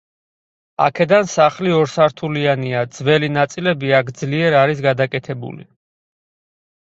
აქედან 0.85 1.27
სახლი 1.33 1.73
ორსართულიანია, 1.79 2.81
ძველი 2.97 3.29
ნაწილები 3.35 3.93
აქ 3.99 4.09
ძლიერ 4.21 4.57
არის 4.61 4.81
გადაკეთებული. 4.87 5.69